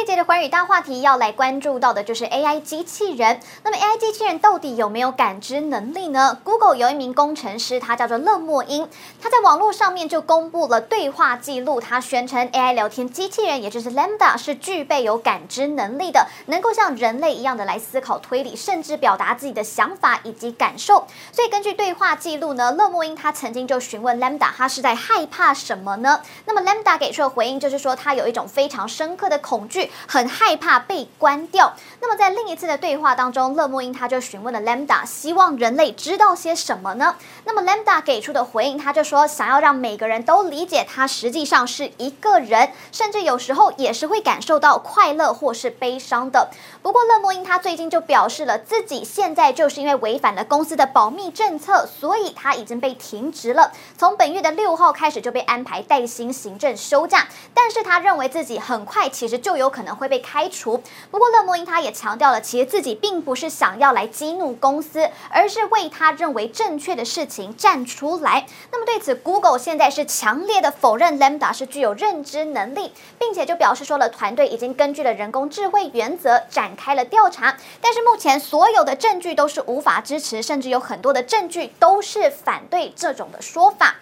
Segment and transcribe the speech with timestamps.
[0.00, 3.38] 这节的寰宇大话题要来关注到的就是 AI 机器人。
[3.62, 8.88] 那么 AI 机器人到底有没有感知能力呢？Google 有一名工程师，他叫做勒莫因，
[9.20, 11.78] 他在网络上面就公布了对话记录。
[11.78, 21.06] 他宣称 AI 聊天机器人，也就是 Lambda，是具备有感知能力的，能够像人类一样的来思考、推理，甚至表达自己的想法以及感受。
[21.30, 26.22] 所以根据对话记录呢，勒莫因他曾经就询问 Lambda，他是在害怕什么呢？
[26.46, 29.89] 那么 Lambda 给出的回应就是说，他有一种非常深刻的恐惧。
[30.06, 31.74] 很害怕被关掉。
[32.00, 37.16] 那么在另一次的对话当中，勒莫因他就询问了 Lambda，希望人类知道些什么呢？
[37.44, 46.50] 那么 Lambda 给出的回应，他就说想要让每个人都理解他实际上是一个人，甚至有时候也是会感受到快乐或是悲伤的。
[46.82, 53.72] 不过勒莫因他最近就表示了自己现在就是因为违反了公司的保密政策，所以他已经被停职了。
[53.98, 60.82] 从本月的六号开始就被安排带薪行政休假，但是他认为自己很快其实就有可可能会被开除。
[61.10, 68.46] 不过勒莫因他也强调了，其实自己并不是想要来激怒公司，而是为他认为正确的事情站出来。
[68.70, 83.96] 那么对此，Google 现在是强烈的否认 Lambda 是具有认知能力，并且就表示说了，团队已经根据了人工智慧原则展开了调查，但是目前所有的证据都是无法支持，甚至有很多的证据都是反对这种的说法。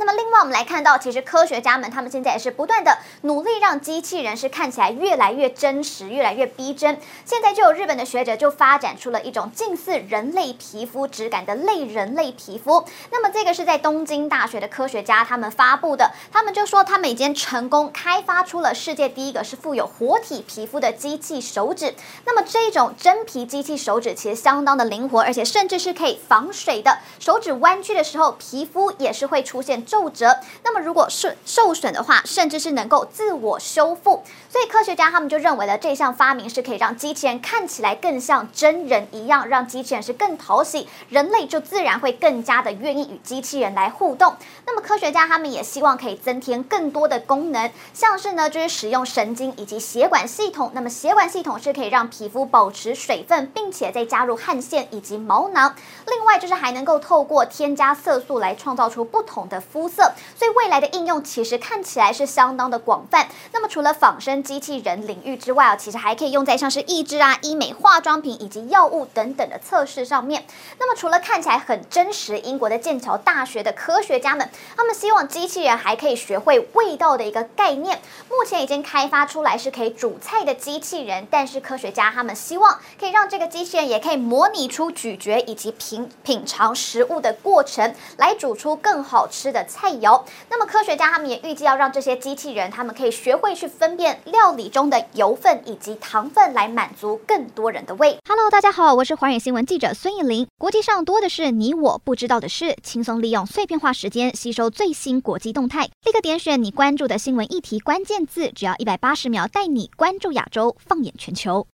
[0.00, 6.98] 那么，另外我们来看到，其实科学家们他们现在也是不断的努力，让机器人是看起来越来越真实，越来越逼真。
[7.26, 12.82] 现在就有日本的学者就发展出了一种近似人类皮肤质感的类人类皮肤。
[13.10, 21.94] 那么，这个是在东京大学的科学家他们发布的，他们就说他们已经成功开发出了世界第一个是富有活体皮肤的机器手指。
[22.24, 27.00] 那么，这种真皮机器手指其实相当的灵活，而且甚至是可以防水的。
[27.18, 34.22] 手指弯曲的时候，皮肤也是会出现皱褶，那么如果是受损的话，甚至是能够自我修复。
[34.48, 44.36] 所以科学家他们就认为了这项发明是可以让机器人看起来更像真人一样，让机器人是更讨喜，人类就自然会更加的愿意与机器人来互动。
[44.64, 50.70] 那么科学家他们也希望可以增添更多的功能，像是呢就是使用神经以及血管系统。
[50.72, 55.74] 那么血管系统是可以让皮肤保持水分，并且再加入汗腺以及毛囊。
[56.06, 63.28] 另外就是还能够透过添加色素来创造出不同的肤色，所以未来的应用其实看起来是相当的广泛。
[63.52, 70.44] 那么除了仿生机器人领域之外啊，其实还可以用在像是义肢啊、医美、化妆品以及药物等等的测试上面。
[70.78, 78.00] 那么除了看起来很真实，英国的剑桥大学的科学家们，他们希望机器人还可以学会味道的一个概念。
[78.28, 90.22] 目前已经开发出来是可以煮菜的机器人，但是科学家他们希望可以让这个机器人也可以模拟出咀嚼以及品品尝食物的过程，来煮出更好吃的菜肴。
[90.48, 98.18] 那么科学家他们也预计要让这些机器人，他们可以学会去分辨料理中的油分以及糖分，来满足更多人的胃。
[98.28, 100.46] Hello，大家好，我是华远新闻记者孙艺林。
[100.58, 111.66] 国际上多的是你我不知道的事，轻松利用碎片化时间吸收最新国际动态，立刻点选你关注的新闻议题关键字，只要一百八十秒，带你关注亚洲，放眼全球。